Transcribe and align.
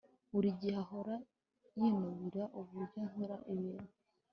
buri 0.33 0.49
gihe 0.59 0.77
ahora 0.83 1.15
yinubira 1.77 2.43
uburyo 2.59 3.01
nkora 3.09 3.37
ibintu 3.53 3.91